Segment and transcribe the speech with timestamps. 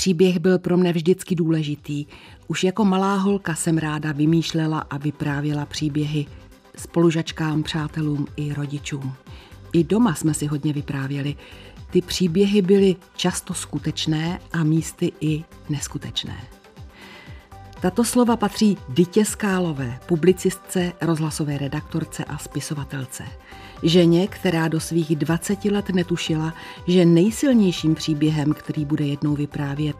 [0.00, 2.06] Příběh byl pro mne vždycky důležitý.
[2.48, 6.26] Už jako malá holka jsem ráda vymýšlela a vyprávěla příběhy
[6.76, 9.12] spolužačkám, přátelům i rodičům.
[9.72, 11.34] I doma jsme si hodně vyprávěli.
[11.90, 16.40] Ty příběhy byly často skutečné a místy i neskutečné.
[17.80, 23.24] Tato slova patří Dytě Skálové, publicistce, rozhlasové redaktorce a spisovatelce.
[23.82, 26.54] Ženě, která do svých 20 let netušila,
[26.86, 29.96] že nejsilnějším příběhem, který bude jednou vyprávět,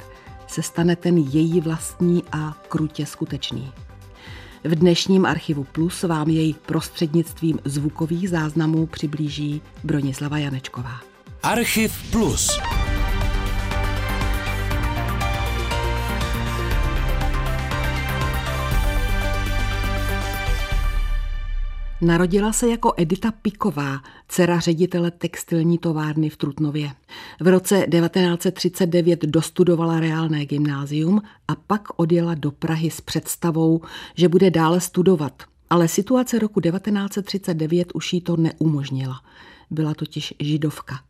[0.46, 3.72] se stane ten její vlastní a krutě skutečný.
[4.64, 11.00] V dnešním archivu Plus vám jej prostřednictvím zvukových záznamů přiblíží Bronislava Janečková.
[11.42, 12.60] Archiv Plus.
[22.02, 26.90] Narodila se jako Edita Piková, dcera ředitele textilní továrny v Trutnově.
[27.40, 33.80] V roce 1939 dostudovala reálné gymnázium a pak odjela do Prahy s představou,
[34.14, 35.42] že bude dále studovat.
[35.70, 39.20] Ale situace roku 1939 už jí to neumožnila.
[39.70, 41.00] Byla totiž židovka.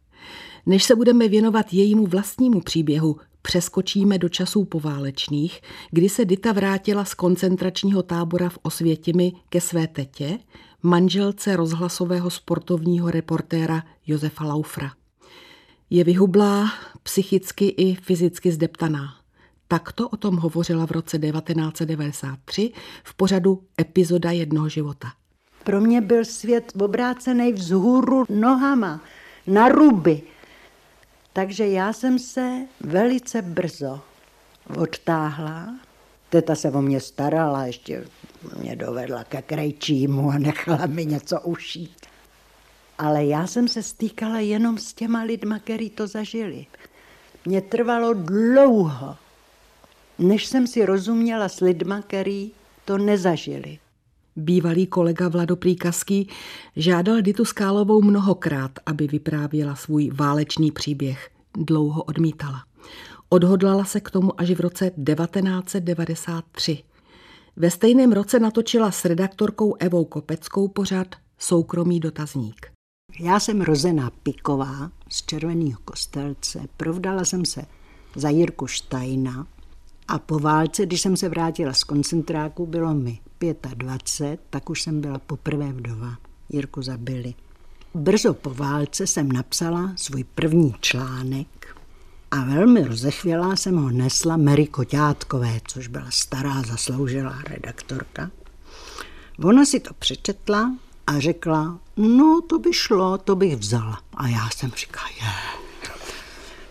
[0.67, 5.61] Než se budeme věnovat jejímu vlastnímu příběhu, přeskočíme do časů poválečných,
[5.91, 10.39] kdy se Dita vrátila z koncentračního tábora v Osvětimi ke své tetě,
[10.83, 14.93] manželce rozhlasového sportovního reportéra Josefa Laufra.
[15.91, 19.15] Je vyhublá, psychicky i fyzicky zdeptaná.
[19.69, 22.73] Takto o tom hovořila v roce 1993
[23.05, 25.09] v pořadu Epizoda jednoho života.
[25.65, 29.01] Pro mě byl svět obrácený vzhůru nohama,
[29.47, 30.23] na ruby.
[31.33, 34.01] Takže já jsem se velice brzo
[34.77, 35.75] odtáhla.
[36.31, 38.05] Teta se o mě starala, ještě
[38.59, 42.07] mě dovedla ke krejčímu a nechala mi něco ušít.
[42.99, 46.67] Ale já jsem se stýkala jenom s těma lidma, který to zažili.
[47.47, 49.17] Mně trvalo dlouho,
[50.19, 52.51] než jsem si rozuměla s lidma, který
[52.85, 53.79] to nezažili.
[54.37, 56.29] Bývalý kolega Vlado Príkazký
[56.77, 61.31] žádal Ditu Skálovou mnohokrát, aby vyprávěla svůj válečný příběh.
[61.57, 62.70] Dlouho odmítala.
[63.33, 66.83] Odhodlala se k tomu až v roce 1993.
[67.57, 71.07] Ve stejném roce natočila s redaktorkou Evou Kopeckou pořad
[71.39, 72.67] Soukromý dotazník.
[73.21, 76.61] Já jsem rozená Piková z Červeného kostelce.
[76.77, 77.63] Provdala jsem se
[78.17, 79.47] za Jirku Štajna
[80.09, 83.19] a po válce, když jsem se vrátila z koncentráku, bylo mi
[83.75, 86.17] 25, tak už jsem byla poprvé vdova.
[86.49, 87.35] Jirku zabili.
[87.95, 91.80] Brzo po válce jsem napsala svůj první článek
[92.31, 98.31] a velmi rozechvělá jsem ho nesla Mary Koťátkové, což byla stará zasloužilá redaktorka.
[99.45, 100.75] Ona si to přečetla
[101.07, 104.01] a řekla, no to by šlo, to bych vzala.
[104.15, 105.61] A já jsem říkala, je.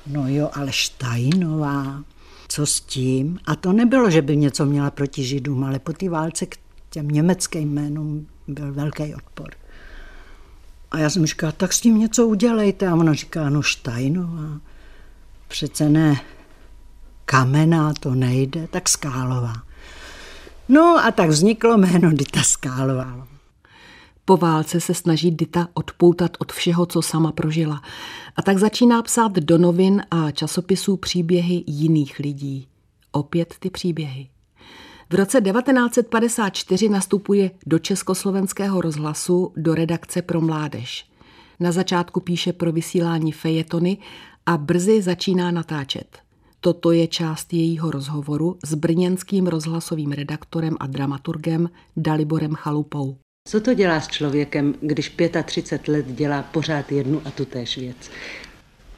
[0.07, 2.03] No jo, ale Štajnová,
[2.47, 3.39] co s tím?
[3.45, 6.57] A to nebylo, že by něco měla proti Židům, ale po té válce k
[6.89, 9.49] těm německým jménům byl velký odpor.
[10.91, 12.87] A já jsem říkala, tak s tím něco udělejte.
[12.87, 14.59] A ona říká, no Štajnová,
[15.49, 16.21] přece ne
[17.25, 19.53] kamená, to nejde, tak skálová.
[20.69, 23.27] No a tak vzniklo jméno Dita Skálová.
[24.25, 27.81] Po válce se snaží Dita odpoutat od všeho, co sama prožila.
[28.35, 32.67] A tak začíná psát do novin a časopisů příběhy jiných lidí.
[33.11, 34.29] Opět ty příběhy.
[35.09, 41.05] V roce 1954 nastupuje do Československého rozhlasu do redakce pro mládež.
[41.59, 43.97] Na začátku píše pro vysílání fejetony
[44.49, 46.17] a brzy začíná natáčet.
[46.59, 53.17] Toto je část jejího rozhovoru s brněnským rozhlasovým redaktorem a dramaturgem Daliborem Chalupou.
[53.47, 58.11] Co to dělá s člověkem, když 35 let dělá pořád jednu a tu též věc?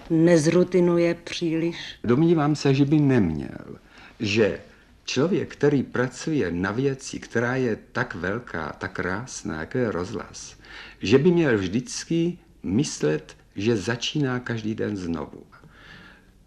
[0.09, 1.75] Nezrutinuje příliš?
[2.03, 3.75] Domnívám se, že by neměl.
[4.19, 4.59] Že
[5.05, 10.55] člověk, který pracuje na věci, která je tak velká, tak krásná, jako je rozhlas,
[11.01, 15.43] že by měl vždycky myslet, že začíná každý den znovu.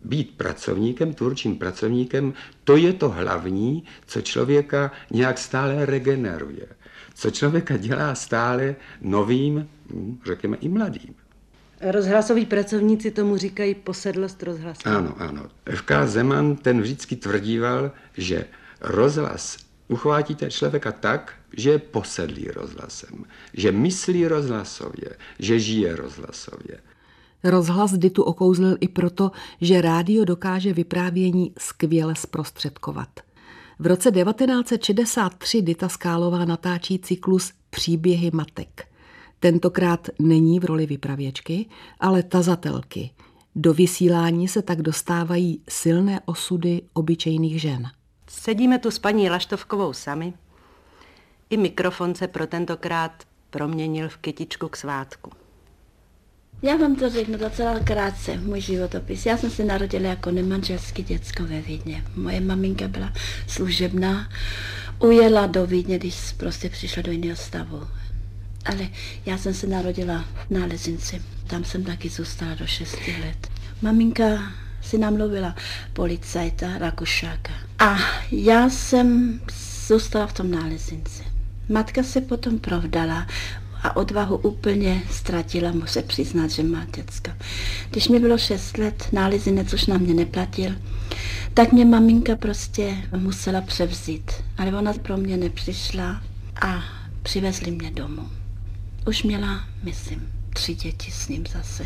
[0.05, 2.35] Být pracovníkem, tvůrčím pracovníkem,
[2.65, 6.67] to je to hlavní, co člověka nějak stále regeneruje
[7.15, 11.15] co člověka dělá stále novým, hm, řekněme i mladým.
[11.81, 14.89] Rozhlasoví pracovníci tomu říkají posedlost rozhlasu.
[14.89, 15.51] Ano, ano.
[15.71, 18.45] FK Zeman ten vždycky tvrdíval, že
[18.81, 19.57] rozhlas
[19.89, 23.25] uchvátíte člověka tak, že je posedlý rozhlasem,
[23.55, 26.79] že myslí rozhlasově, že žije rozhlasově.
[27.45, 29.31] Rozhlas Ditu okouzlil i proto,
[29.61, 33.09] že rádio dokáže vyprávění skvěle zprostředkovat–
[33.79, 38.89] v roce 1963 Dita Skálová natáčí cyklus Příběhy matek.
[39.41, 41.67] Tentokrát není v roli vypravěčky,
[42.01, 43.11] ale tazatelky.
[43.55, 47.91] Do vysílání se tak dostávají silné osudy obyčejných žen.
[48.29, 50.35] Sedíme tu s paní Laštovkovou sami.
[51.51, 53.13] I mikrofon se pro tentokrát
[53.51, 55.31] proměnil v kytičku k svátku.
[56.65, 59.27] Já vám to řeknu docela krátce, můj životopis.
[59.27, 62.05] Já jsem se narodila jako nemanželský děcko ve Vídně.
[62.17, 63.13] Moje maminka byla
[63.47, 64.29] služebná,
[64.99, 67.89] ujela do Vídně, když prostě přišla do jiného stavu.
[68.65, 68.89] Ale
[69.27, 71.23] já jsem se narodila v Nálezinci.
[71.47, 73.49] Tam jsem taky zůstala do 6 let.
[73.83, 74.53] Maminka
[74.83, 75.57] si namluvila
[75.93, 77.53] policajta Rakušáka.
[77.79, 77.97] A
[78.31, 79.41] já jsem
[79.87, 81.23] zůstala v tom Nálezinci.
[81.69, 83.27] Matka se potom provdala
[83.85, 87.37] a odvahu úplně ztratila, musí přiznat, že má děcka.
[87.91, 90.73] Když mi bylo 6 let, nálezinec už na mě neplatil,
[91.55, 94.33] tak mě maminka prostě musela převzít.
[94.59, 96.23] Ale ona pro mě nepřišla
[96.61, 96.83] a
[97.23, 98.29] přivezli mě domů.
[99.07, 101.85] Už měla, myslím, tři děti s ním zase.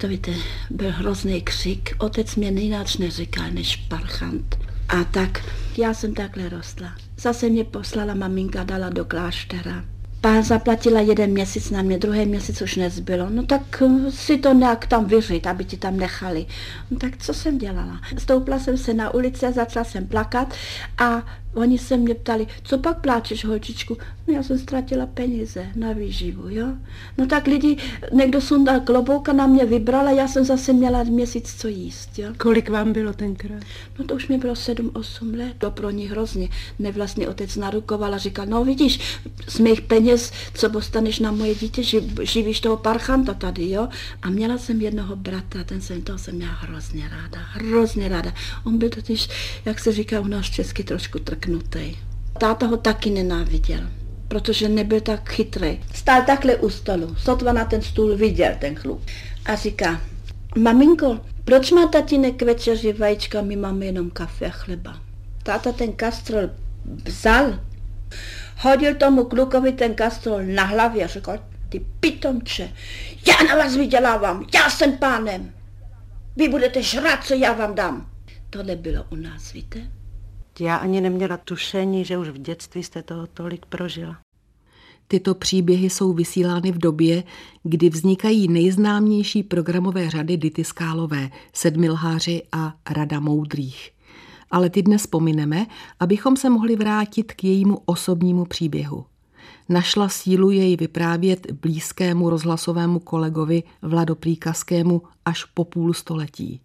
[0.00, 0.32] To víte,
[0.70, 1.96] byl hrozný křik.
[1.98, 4.58] Otec mě nejnáč neříkal než parchant.
[4.88, 5.44] A tak
[5.78, 6.94] já jsem takhle rostla.
[7.18, 9.84] Zase mě poslala maminka, dala do kláštera.
[10.24, 13.26] Pán zaplatila jeden měsíc na mě, druhý měsíc už nezbylo.
[13.30, 16.46] No tak eh, si to nějak tam vyřít, aby ti tam nechali.
[16.90, 18.00] No tak co jsem dělala?
[18.18, 20.54] Stoupla jsem se na ulici a začala jsem plakat
[20.98, 21.22] a
[21.54, 23.96] Oni se mě ptali, co pak pláčeš, holčičku?
[24.26, 26.66] No já jsem ztratila peníze na výživu, jo.
[27.18, 27.76] No tak lidi,
[28.12, 32.28] někdo sundal klobouka na mě vybral a já jsem zase měla měsíc co jíst, jo.
[32.38, 33.62] Kolik vám bylo tenkrát?
[33.98, 36.48] No to už mi bylo 7-8 let, to pro ní hrozně.
[36.78, 39.18] Nevlastný otec narukoval a říkal, no vidíš,
[39.48, 41.82] z mých peněz, co dostaneš na moje dítě,
[42.22, 43.88] živíš toho parchanta tady, jo.
[44.22, 48.32] A měla jsem jednoho bratra, ten jsem, toho jsem měla hrozně ráda, hrozně ráda.
[48.64, 49.28] On byl totiž,
[49.64, 51.96] jak se říká u nás česky, trošku trk zaknutý.
[52.38, 53.80] Táta ho taky nenáviděl,
[54.28, 55.80] protože nebyl tak chytrý.
[55.94, 59.02] Stál takhle u stolu, sotva na ten stůl viděl ten chlup.
[59.44, 60.00] A říká,
[60.58, 65.00] maminko, proč má tatínek večeři vajíčka, my máme jenom kafe a chleba.
[65.42, 66.50] Táta ten kastrol
[67.04, 67.58] vzal,
[68.58, 71.32] hodil tomu klukovi ten kastrol na hlavě a řekl,
[71.68, 72.72] ty pitomče,
[73.28, 75.52] já na vás vydělávám, já jsem pánem.
[76.36, 78.10] Vy budete žrat, co já vám dám.
[78.50, 79.78] Tohle bylo u nás, víte?
[80.60, 84.16] Já ani neměla tušení, že už v dětství jste toho tolik prožila.
[85.08, 87.24] Tyto příběhy jsou vysílány v době,
[87.62, 93.90] kdy vznikají nejznámější programové řady Dity Skálové, Sedmilháři a Rada moudrých.
[94.50, 95.66] Ale ty dnes pomineme,
[96.00, 99.04] abychom se mohli vrátit k jejímu osobnímu příběhu.
[99.68, 106.60] Našla sílu jej vyprávět blízkému rozhlasovému kolegovi Vlado Príkazkému až po půl století.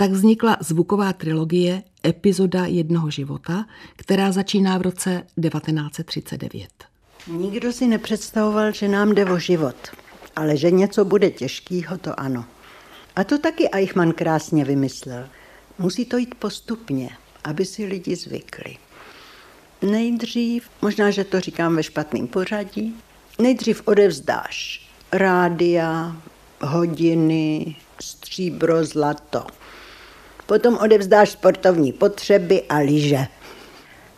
[0.00, 3.66] Tak vznikla zvuková trilogie Epizoda jednoho života,
[3.96, 6.68] která začíná v roce 1939.
[7.26, 9.76] Nikdo si nepředstavoval, že nám jde o život,
[10.36, 12.44] ale že něco bude těžkýho, to ano.
[13.16, 15.28] A to taky Eichmann krásně vymyslel.
[15.78, 17.10] Musí to jít postupně,
[17.44, 18.76] aby si lidi zvykli.
[19.82, 22.96] Nejdřív, možná, že to říkám ve špatném pořadí,
[23.38, 26.16] nejdřív odevzdáš rádia,
[26.60, 29.46] hodiny, stříbro, zlato–
[30.50, 33.26] Potom odevzdáš sportovní potřeby a lyže.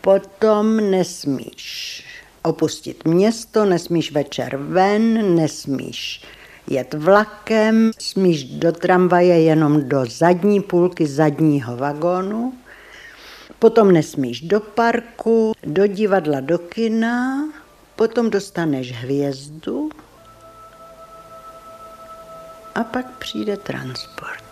[0.00, 2.04] Potom nesmíš
[2.42, 6.22] opustit město, nesmíš večer ven, nesmíš
[6.70, 12.54] jet vlakem, smíš do tramvaje jenom do zadní půlky zadního vagónu,
[13.58, 17.48] potom nesmíš do parku, do divadla, do kina,
[17.96, 19.90] potom dostaneš hvězdu
[22.74, 24.51] a pak přijde transport.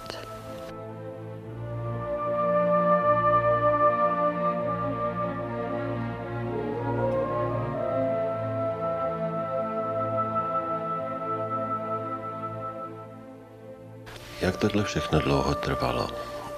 [14.50, 16.08] Jak tohle všechno dlouho trvalo?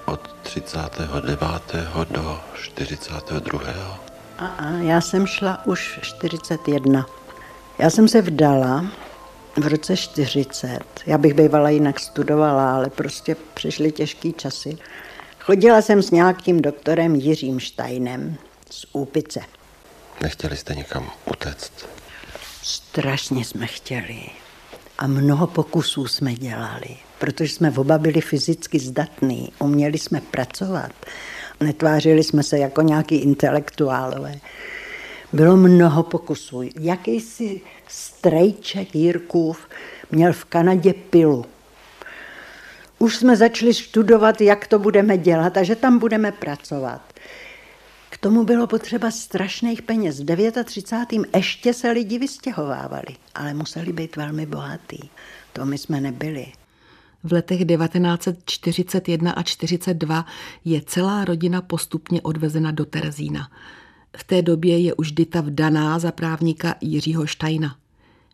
[0.04, 1.76] Od 39.
[2.11, 3.61] do 42.
[4.38, 7.06] A, a já jsem šla už 41.
[7.78, 8.84] Já jsem se vdala
[9.56, 10.80] v roce 40.
[11.06, 14.78] Já bych bývala jinak studovala, ale prostě přišly těžké časy.
[15.40, 18.37] Chodila jsem s nějakým doktorem Jiřím Štajnem
[18.70, 19.40] z Úpice.
[20.22, 21.72] Nechtěli jste někam utéct?
[22.62, 24.41] Strašně jsme chtěli.
[25.02, 30.92] A mnoho pokusů jsme dělali protože jsme oba byli fyzicky zdatní, uměli jsme pracovat,
[31.61, 34.35] netvářili jsme se jako nějaký intelektuálové.
[35.32, 36.62] Bylo mnoho pokusů.
[36.80, 39.68] Jakýsi strejček Jirkův
[40.11, 41.44] měl v Kanadě pilu.
[42.99, 47.02] Už jsme začali studovat, jak to budeme dělat a že tam budeme pracovat.
[48.12, 50.21] K tomu bylo potřeba strašných peněz.
[50.21, 51.37] V 39.
[51.37, 55.11] ještě se lidi vystěhovávali, ale museli být velmi bohatí.
[55.52, 56.47] To my jsme nebyli.
[57.25, 60.26] V letech 1941 a 42
[60.64, 63.50] je celá rodina postupně odvezena do Terezína.
[64.16, 67.76] V té době je už Dita vdaná za právníka Jiřího Štajna.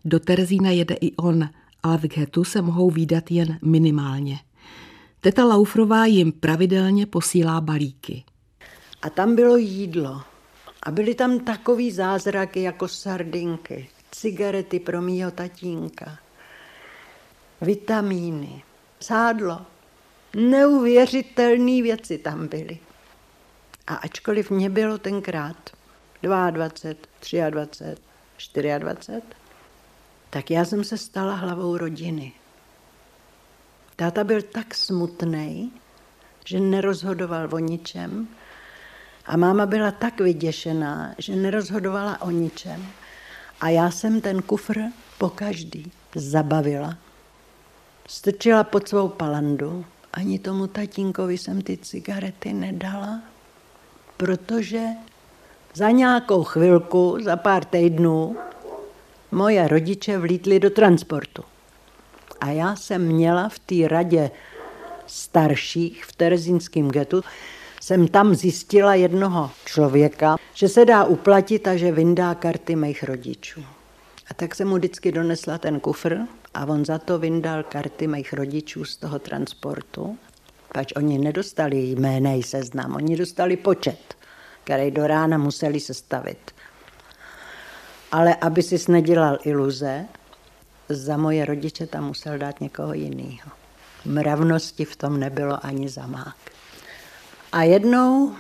[0.04, 1.48] Do Terezína jede i on,
[1.82, 4.38] ale v getu se mohou výdat jen minimálně.
[5.20, 8.24] Teta Laufrová jim pravidelně posílá balíky.
[9.02, 10.22] A tam bylo jídlo.
[10.82, 16.18] A byly tam takový zázraky jako sardinky, cigarety pro mýho tatínka,
[17.60, 18.62] vitamíny,
[19.00, 19.66] sádlo.
[20.36, 22.78] Neuvěřitelné věci tam byly.
[23.86, 25.70] A ačkoliv mě bylo tenkrát
[26.22, 29.22] 22, 23, 24,
[30.30, 32.32] tak já jsem se stala hlavou rodiny.
[33.96, 35.72] Táta byl tak smutný,
[36.44, 38.28] že nerozhodoval o ničem
[39.28, 42.86] a máma byla tak vyděšená, že nerozhodovala o ničem.
[43.60, 44.80] A já jsem ten kufr
[45.18, 46.98] po každý zabavila.
[48.08, 49.84] Strčila pod svou palandu.
[50.12, 53.20] Ani tomu tatínkovi jsem ty cigarety nedala,
[54.16, 54.84] protože
[55.74, 58.36] za nějakou chvilku, za pár týdnů,
[59.30, 61.42] moje rodiče vlítli do transportu.
[62.40, 64.30] A já jsem měla v té radě
[65.06, 67.22] starších v Terezínském getu,
[67.88, 73.64] jsem tam zjistila jednoho člověka, že se dá uplatit a že vyndá karty mých rodičů.
[74.30, 76.16] A tak jsem mu vždycky donesla ten kufr
[76.54, 80.18] a on za to vyndal karty mých rodičů z toho transportu,
[80.74, 84.14] pač oni nedostali jménej seznam, oni dostali počet,
[84.64, 86.50] který do rána museli sestavit.
[88.12, 90.06] Ale aby si nedělal iluze,
[90.88, 93.50] za moje rodiče tam musel dát někoho jiného.
[94.04, 96.57] Mravnosti v tom nebylo ani zamák.
[97.52, 98.34] A jednou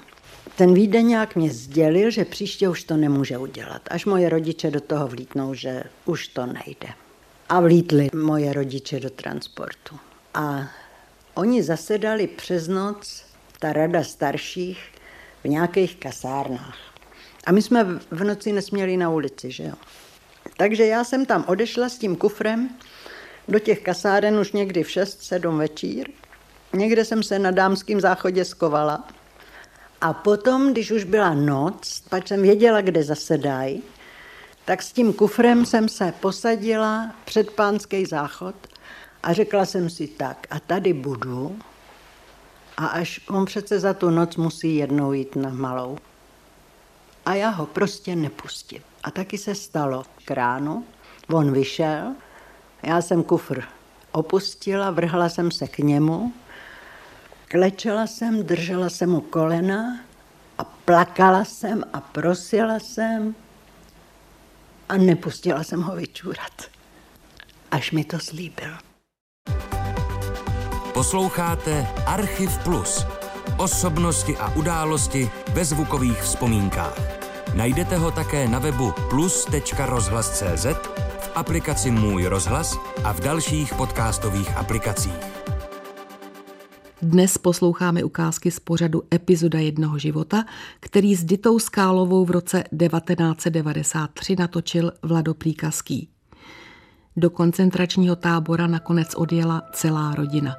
[0.56, 5.08] ten Vídeňák mě sdělil, že příště už to nemůže udělat, až moje rodiče do toho
[5.08, 6.88] vlítnou, že už to nejde.
[7.48, 9.98] A vlítli moje rodiče do transportu.
[10.34, 10.68] A
[11.34, 13.24] oni zasedali přes noc,
[13.58, 14.78] ta rada starších,
[15.44, 16.78] v nějakých kasárnách.
[17.46, 19.74] A my jsme v noci nesměli na ulici, že jo.
[20.56, 22.70] Takže já jsem tam odešla s tím kufrem
[23.48, 26.08] do těch kasáren už někdy v 6-7 večír.
[26.72, 29.08] Někde jsem se na dámském záchodě skovala.
[30.00, 33.82] A potom, když už byla noc, pak jsem věděla, kde zasedají,
[34.64, 38.54] tak s tím kufrem jsem se posadila před pánský záchod
[39.22, 41.58] a řekla jsem si tak, a tady budu,
[42.76, 45.98] a až on přece za tu noc musí jednou jít na malou.
[47.26, 48.82] A já ho prostě nepustím.
[49.04, 50.84] A taky se stalo k ránu,
[51.28, 52.14] on vyšel,
[52.82, 53.62] já jsem kufr
[54.12, 56.32] opustila, vrhla jsem se k němu,
[57.48, 60.00] klečela jsem, držela jsem mu kolena
[60.58, 63.34] a plakala jsem a prosila jsem
[64.88, 66.62] a nepustila jsem ho vyčůrat,
[67.70, 68.70] až mi to slíbil.
[70.94, 73.06] Posloucháte Archiv Plus.
[73.56, 77.00] Osobnosti a události ve zvukových vzpomínkách.
[77.54, 80.66] Najdete ho také na webu plus.rozhlas.cz,
[81.20, 85.38] v aplikaci Můj rozhlas a v dalších podcastových aplikacích.
[87.02, 90.44] Dnes posloucháme ukázky z pořadu Epizoda jednoho života,
[90.80, 96.08] který s Ditou Skálovou v roce 1993 natočil Vlado Plíkaský.
[97.16, 100.56] Do koncentračního tábora nakonec odjela celá rodina.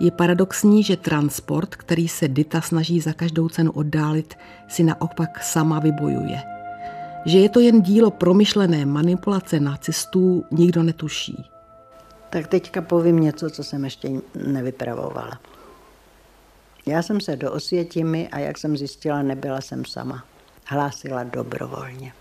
[0.00, 4.34] Je paradoxní, že transport, který se Dita snaží za každou cenu oddálit,
[4.68, 6.42] si naopak sama vybojuje.
[7.26, 11.44] Že je to jen dílo promyšlené manipulace nacistů, nikdo netuší.
[12.30, 14.10] Tak teďka povím něco, co jsem ještě
[14.46, 15.40] nevypravovala.
[16.86, 20.24] Já jsem se do Osvětimi a jak jsem zjistila, nebyla jsem sama.
[20.66, 22.12] Hlásila dobrovolně.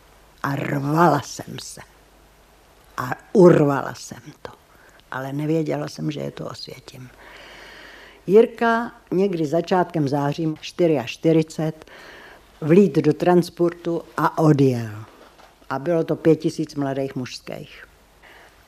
[0.44, 1.82] A rvala jsem se.
[2.98, 4.52] A urvala jsem to.
[5.12, 7.10] Ale nevěděla jsem, že je to Osvětim.
[8.28, 11.74] Jirka někdy začátkem září 44
[12.62, 15.04] vlít do transportu a odjel.
[15.70, 17.88] A bylo to pět tisíc mladých mužských.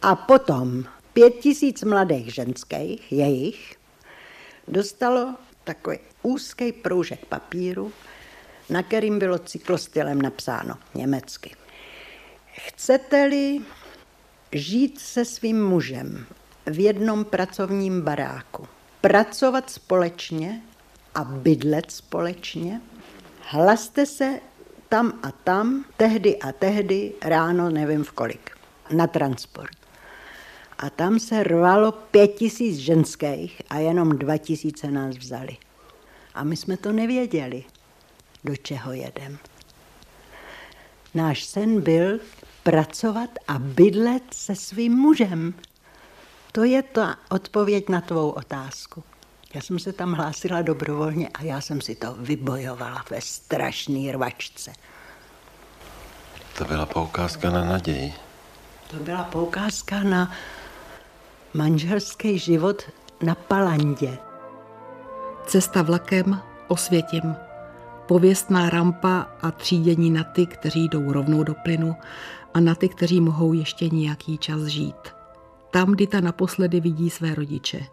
[0.01, 0.83] A potom
[1.13, 3.75] pět tisíc mladých ženských, jejich,
[4.67, 5.35] dostalo
[5.65, 7.91] takový úzký proužek papíru,
[8.69, 11.55] na kterým bylo cyklostylem napsáno německy.
[12.53, 13.62] Chcete-li
[14.51, 16.25] žít se svým mužem
[16.65, 18.67] v jednom pracovním baráku,
[19.01, 20.62] pracovat společně
[21.15, 22.81] a bydlet společně,
[23.41, 24.39] hlaste se
[24.89, 28.57] tam a tam, tehdy a tehdy, ráno nevím v kolik,
[28.91, 29.75] na transport.
[30.77, 35.58] A tam se rvalo pět tisíc ženských a jenom dva tisíce nás vzali.
[36.34, 37.63] A my jsme to nevěděli,
[38.44, 39.38] do čeho jedem.
[41.13, 42.20] Náš sen byl
[42.63, 45.53] pracovat a bydlet se svým mužem.
[46.51, 49.03] to je ta odpověď na tvou otázku.
[49.53, 54.74] Já jsem se tam hlásila dobrovolně a já jsem si to vybojovala ve strašné rvačce.
[56.58, 58.13] To byla poukázka na naději.
[58.88, 60.32] To byla poukázka na
[61.55, 62.83] manželský život
[63.24, 64.17] na Palandě.
[65.45, 67.35] Cesta vlakem osvětím.
[68.07, 71.95] Pověstná rampa a třídění na ty, kteří jdou rovnou do plynu
[72.53, 75.09] a na ty, kteří mohou ještě nějaký čas žít.
[75.71, 77.85] Tam Dita naposledy vidí své rodiče.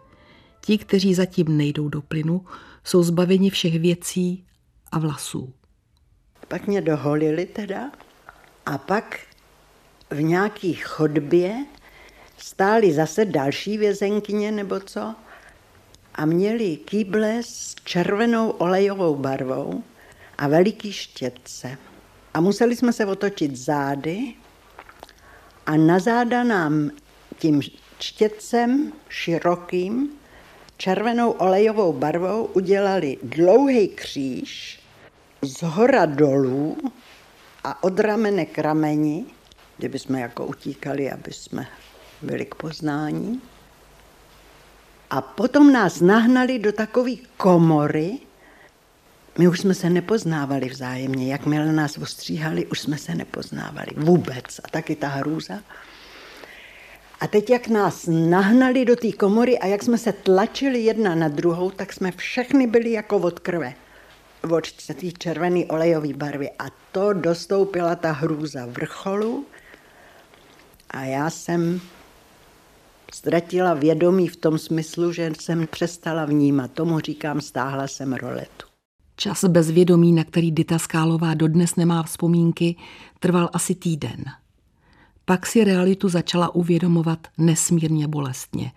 [0.61, 2.45] Ti, kteří zatím nejdou do plynu,
[2.83, 4.45] jsou zbaveni všech věcí
[4.91, 5.53] a vlasů.
[6.47, 7.91] Pak mě doholili teda
[8.65, 9.19] a pak
[10.09, 11.65] v nějaký chodbě
[12.43, 15.15] stály zase další vězenkyně nebo co
[16.15, 19.83] a měli kýble s červenou olejovou barvou
[20.37, 21.77] a veliký štětce.
[22.33, 24.33] A museli jsme se otočit zády
[25.65, 26.91] a na záda nám
[27.39, 27.61] tím
[27.99, 30.09] štětcem širokým
[30.77, 34.79] červenou olejovou barvou udělali dlouhý kříž
[35.41, 36.77] z hora dolů
[37.63, 39.25] a od ramene k rameni,
[39.77, 41.67] kdyby jsme jako utíkali, aby jsme
[42.23, 43.41] byli k poznání.
[45.09, 48.19] A potom nás nahnali do takové komory.
[49.37, 51.31] My už jsme se nepoznávali vzájemně.
[51.31, 54.59] Jakmile nás ostříhali, už jsme se nepoznávali vůbec.
[54.63, 55.59] A taky ta hrůza.
[57.19, 61.27] A teď, jak nás nahnali do té komory a jak jsme se tlačili jedna na
[61.27, 63.73] druhou, tak jsme všechny byli jako od krve.
[64.57, 66.49] Od té červené olejové barvy.
[66.59, 69.45] A to dostoupila ta hrůza vrcholu.
[70.89, 71.81] A já jsem
[73.13, 76.71] ztratila vědomí v tom smyslu, že jsem přestala vnímat.
[76.71, 78.65] Tomu říkám, stáhla jsem roletu.
[79.15, 82.75] Čas bezvědomí, na který Dita Skálová dodnes nemá vzpomínky,
[83.19, 84.25] trval asi týden.
[85.25, 88.71] Pak si realitu začala uvědomovat nesmírně bolestně.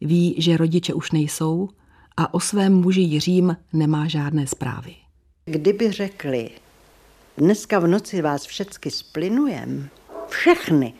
[0.00, 1.68] Ví, že rodiče už nejsou
[2.16, 4.94] a o svém muži Jiřím nemá žádné zprávy.
[5.44, 6.50] Kdyby řekli,
[7.38, 9.88] dneska v noci vás všecky splinujem,
[10.28, 10.94] všechny,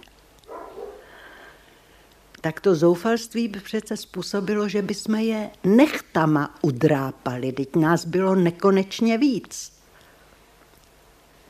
[2.41, 9.19] tak to zoufalství by přece způsobilo, že bychom je nechtama udrápali, teď nás bylo nekonečně
[9.19, 9.73] víc.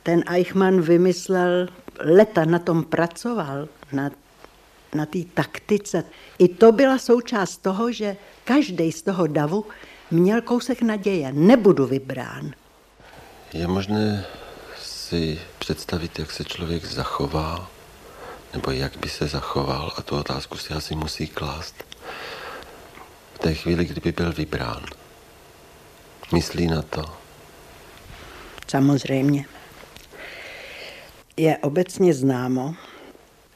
[0.03, 1.67] Ten Eichmann vymyslel,
[1.99, 4.11] leta na tom pracoval, na,
[4.95, 6.03] na té taktice.
[6.39, 9.65] I to byla součást toho, že každý z toho davu
[10.11, 11.31] měl kousek naděje.
[11.33, 12.51] Nebudu vybrán.
[13.53, 14.25] Je možné
[14.81, 17.70] si představit, jak se člověk zachová
[18.53, 21.75] nebo jak by se zachoval a tu otázku si asi musí klást
[23.33, 24.85] v té chvíli, kdyby byl vybrán.
[26.33, 27.03] Myslí na to?
[28.67, 29.45] Samozřejmě.
[31.37, 32.75] Je obecně známo,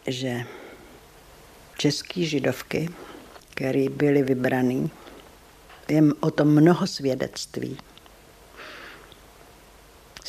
[0.07, 0.43] že
[1.77, 2.89] český židovky,
[3.49, 4.91] které byly vybraný,
[5.87, 7.77] je o tom mnoho svědectví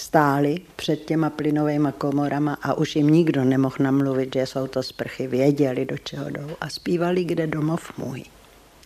[0.06, 5.26] stáli před těma plynovými komorama a už jim nikdo nemohl namluvit, že jsou to sprchy,
[5.26, 8.24] věděli, do čeho jdou a zpívali, kde domov můj.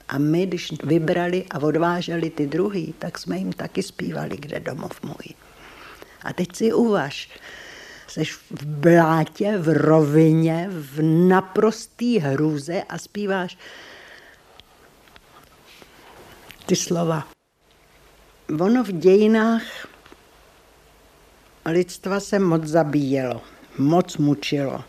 [0.08, 5.02] A my, když vybrali a odváželi ty druhý, tak jsme jim taky zpívali, kde domov
[5.02, 5.36] můj.
[6.22, 7.28] A teď si uvaž,
[8.08, 13.58] jsi v blátě, v rovině, v naprostý hrůze a zpíváš
[16.66, 17.28] ty slova.
[18.60, 19.62] Ono v dějinách
[21.66, 23.40] lidstva se moc zabíjelo,
[23.78, 24.84] moc mučilo.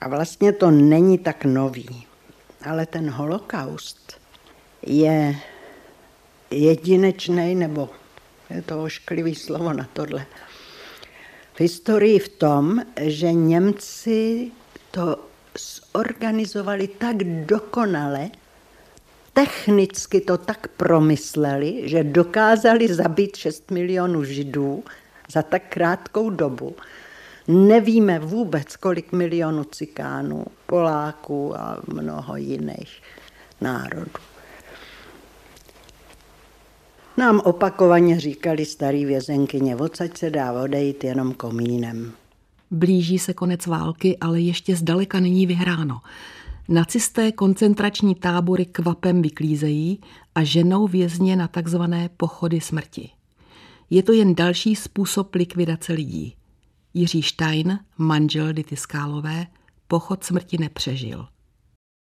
[0.00, 2.06] A vlastně to není tak nový.
[2.64, 4.20] Ale ten holokaust
[4.86, 5.36] je
[6.50, 7.88] jedinečný, nebo
[8.50, 10.26] je to ošklivý slovo na tohle,
[11.54, 14.50] v historii v tom, že Němci
[14.90, 15.16] to
[15.94, 18.30] zorganizovali tak dokonale,
[19.32, 24.84] technicky to tak promysleli, že dokázali zabít 6 milionů židů
[25.32, 26.76] za tak krátkou dobu.
[27.48, 33.02] Nevíme vůbec, kolik milionů cikánů, Poláků a mnoho jiných
[33.60, 34.10] národů.
[37.16, 42.12] Nám opakovaně říkali starý vězenkyně, odsaď se dá odejít jenom komínem.
[42.70, 46.00] Blíží se konec války, ale ještě zdaleka není vyhráno.
[46.68, 50.00] Nacisté koncentrační tábory kvapem vyklízejí
[50.34, 53.10] a ženou vězně na takzvané pochody smrti.
[53.90, 56.36] Je to jen další způsob likvidace lidí.
[56.94, 59.46] Jiří Stein, manžel Dity Skálové,
[59.88, 61.26] pochod smrti nepřežil.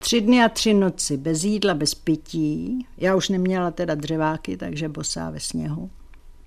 [0.04, 2.86] Tři dny a tři noci bez jídla, bez pití.
[2.98, 5.90] Já už neměla teda dřeváky, takže bosá ve sněhu.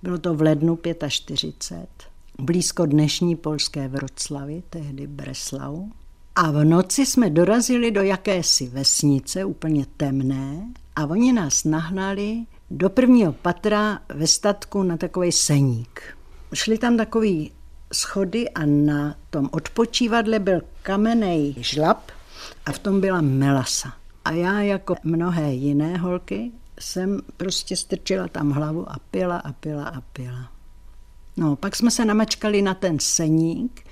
[0.03, 1.89] Bylo to v lednu 45,
[2.39, 5.85] blízko dnešní polské Vroclavy, tehdy Breslau.
[6.35, 12.89] A v noci jsme dorazili do jakési vesnice, úplně temné, a oni nás nahnali do
[12.89, 16.17] prvního patra ve statku na takový seník.
[16.53, 17.51] Šli tam takový
[17.93, 22.11] schody a na tom odpočívadle byl kamenný žlab
[22.65, 23.93] a v tom byla melasa.
[24.25, 29.85] A já jako mnohé jiné holky jsem prostě strčila tam hlavu a pila a pila
[29.85, 30.51] a pila.
[31.37, 33.83] No, pak jsme se namačkali na ten seník.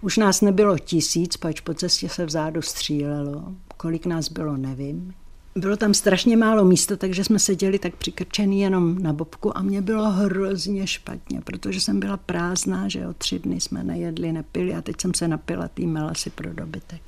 [0.00, 3.44] Už nás nebylo tisíc, pač po cestě se vzadu střílelo.
[3.76, 5.14] Kolik nás bylo, nevím.
[5.56, 9.82] Bylo tam strašně málo místa, takže jsme seděli tak přikrčený jenom na bobku a mě
[9.82, 14.82] bylo hrozně špatně, protože jsem byla prázdná, že o tři dny jsme nejedli, nepili a
[14.82, 17.00] teď jsem se napila tý melasy pro dobytek.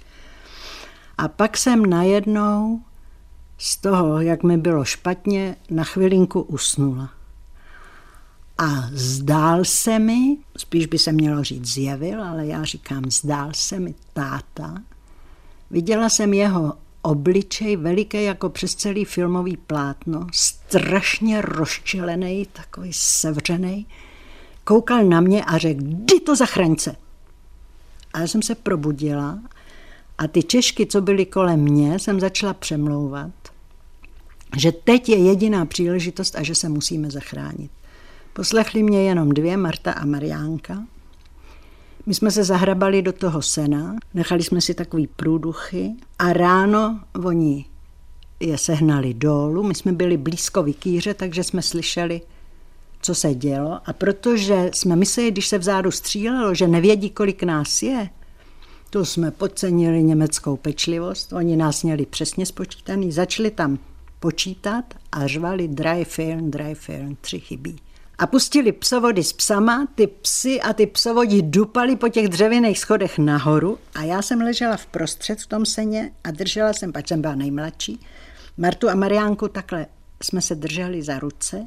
[1.19, 2.81] A pak jsem najednou
[3.59, 7.11] z toho, jak mi bylo špatně, na chvilinku usnula.
[8.59, 13.81] A zdál se mi, spíš by se mělo říct zjevil, ale já říkám, zdál se
[13.81, 14.75] mi táta.
[15.71, 16.75] Viděla jsem jeho
[17.07, 23.87] obličej veliký jako přes celý filmový plátno, strašně rozčelený, takový sevřený.
[24.65, 26.97] Koukal na mě a řekl, jdi to zachraňce.
[28.13, 29.39] A já jsem se probudila
[30.19, 33.33] a ty Češky, co byly kolem mě, jsem začala přemlouvat,
[34.57, 37.71] že teď je jediná příležitost a že se musíme zachránit.
[38.33, 40.83] Poslechli mě jenom dvě, Marta a Mariánka.
[42.07, 47.65] My jsme se zahrabali do toho sena, nechali jsme si takový průduchy a ráno oni
[48.41, 49.63] je sehnali dolů.
[49.63, 52.21] My jsme byli blízko Vikýře, takže jsme slyšeli,
[53.03, 53.81] co se dělo.
[53.85, 58.11] A protože jsme mysleli, když se vzadu střílelo, že nevědí, kolik nás je,
[58.91, 61.33] to jsme podcenili německou pečlivost.
[61.33, 63.79] Oni nás měli přesně spočítaný, začali tam
[64.21, 67.77] počítat a řvali dry film, dry film, tři chybí.
[68.19, 73.19] A pustili psovody s psama, ty psy a ty psovodi dupali po těch dřevěných schodech
[73.19, 77.21] nahoru a já jsem ležela v prostřed v tom seně a držela jsem, pač jsem
[77.21, 78.01] byla nejmladší,
[78.57, 79.87] Martu a Mariánku takhle
[80.23, 81.67] jsme se drželi za ruce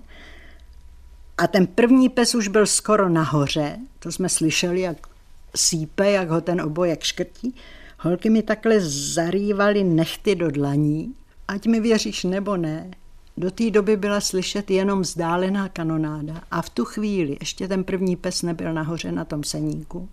[1.40, 5.08] a ten první pes už byl skoro nahoře, to jsme slyšeli, jak
[5.56, 7.56] sípe, jak ho ten obojek škrtí.
[8.00, 11.14] Holky mi takhle zarývaly nechty do dlaní,
[11.48, 12.92] ať mi věříš nebo ne,
[13.39, 18.15] do té doby byla slyšet jenom vzdálená kanonáda a v tu chvíli, ještě ten první
[18.15, 20.10] pes nebyl nahoře na tom seníku,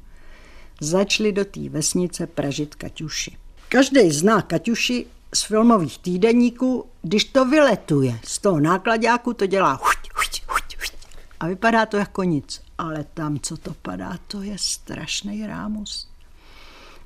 [0.80, 3.36] začali do té vesnice pražit Kaťuši.
[3.68, 10.10] Každý zná Kaťuši z filmových týdeníků, když to vyletuje z toho nákladáku, to dělá huť,
[10.16, 10.92] huť, huť, huť.
[11.40, 12.62] A vypadá to jako nic.
[12.78, 16.08] Ale tam, co to padá, to je strašný rámus.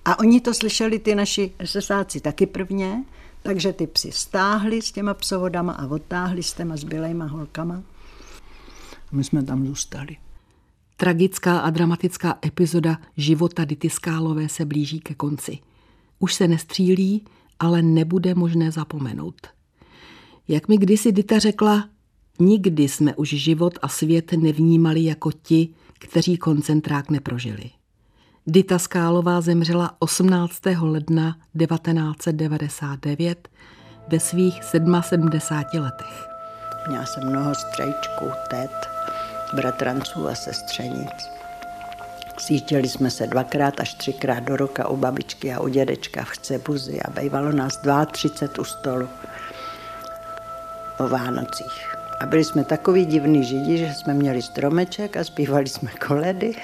[0.04, 3.04] A oni to slyšeli, ty naši sesáci taky prvně,
[3.42, 7.82] takže ty psi stáhli s těma psovodama a odtáhli s těma zbylejma holkama.
[9.12, 10.16] A my jsme tam zůstali.
[10.96, 15.58] Tragická a dramatická epizoda života Dity Skálové se blíží ke konci.
[16.18, 17.24] Už se nestřílí,
[17.58, 19.46] ale nebude možné zapomenout.
[20.48, 21.88] Jak mi kdysi Dita řekla,
[22.38, 27.70] nikdy jsme už život a svět nevnímali jako ti, kteří koncentrák neprožili.
[28.46, 30.60] Dita Skálová zemřela 18.
[30.80, 33.48] ledna 1999
[34.08, 36.28] ve svých 77 letech.
[36.88, 38.88] Měla jsem mnoho strejčků, tet,
[39.54, 41.10] bratranců a sestřenic.
[42.38, 47.00] Sjížděli jsme se dvakrát až třikrát do roka u babičky a u dědečka v Chcebuzi
[47.00, 47.80] a bývalo nás
[48.12, 49.08] 32 u stolu
[50.98, 51.96] o Vánocích.
[52.20, 56.54] A byli jsme takový divný židi, že jsme měli stromeček a zpívali jsme koledy.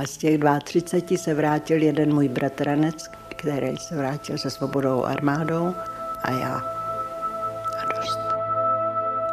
[0.00, 5.74] A z těch 32 se vrátil jeden můj bratranec, který se vrátil se svobodou armádou
[6.22, 6.54] a já.
[7.78, 8.18] A dost.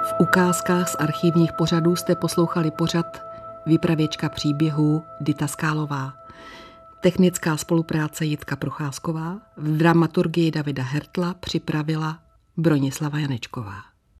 [0.03, 3.21] V ukázkách z archivních pořadů jste poslouchali pořad
[3.65, 6.13] Vypravěčka příběhů Dita Skálová.
[6.99, 12.19] Technická spolupráce Jitka Procházková, v dramaturgii Davida Hertla připravila
[12.57, 13.96] Bronislava Janečková.